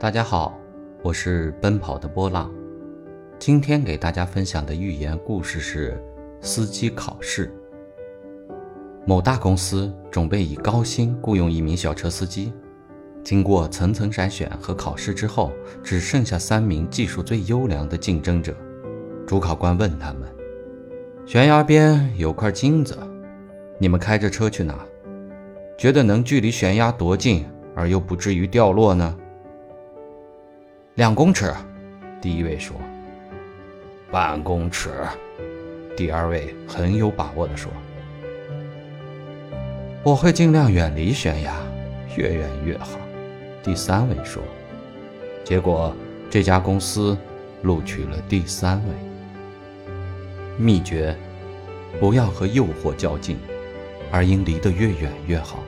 [0.00, 0.58] 大家好，
[1.02, 2.50] 我是奔跑的波浪。
[3.38, 6.02] 今天给大家分享的寓言故事是
[6.40, 7.52] 司机考试。
[9.04, 12.50] 某大公司准备以高薪雇佣一名小车司机，
[13.22, 18.56] 经过层层筛选和考试之后，只剩下三名技术最优良的竞争者。
[19.26, 20.22] 主考官问他们
[21.28, 22.96] ：“悬崖边有块金子，
[23.78, 24.82] 你们开着车去拿，
[25.76, 27.44] 觉得能距离悬崖多近
[27.76, 29.14] 而又不至于掉落呢？”
[31.00, 31.50] 两公尺，
[32.20, 32.76] 第一位说。
[34.10, 34.90] 半公尺，
[35.96, 37.72] 第二位很有把握地说。
[40.02, 41.54] 我会尽量远离悬崖，
[42.18, 42.98] 越远越好。
[43.62, 44.42] 第三位说。
[45.42, 45.96] 结果
[46.28, 47.16] 这家公司
[47.62, 48.94] 录取了第三位。
[50.58, 51.16] 秘诀：
[51.98, 53.38] 不要和诱惑较劲，
[54.12, 55.60] 而应离得越远越好。